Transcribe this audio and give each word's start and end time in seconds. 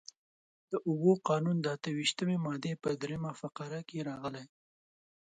د 0.71 0.73
اوبو 0.87 1.11
قانون 1.27 1.57
د 1.61 1.65
اته 1.75 1.89
ویشتمې 1.97 2.37
مادې 2.45 2.73
په 2.83 2.89
درېیمه 3.01 3.31
فقره 3.41 3.79
کې 3.89 3.99
راغلي. 4.09 4.45